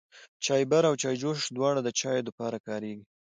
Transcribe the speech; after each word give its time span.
چايبر 0.45 0.83
او 0.89 0.95
چايجوشه 1.01 1.47
دواړه 1.57 1.79
د 1.83 1.89
چايو 1.99 2.25
د 2.25 2.29
پاره 2.37 2.59
کاريږي. 2.67 3.05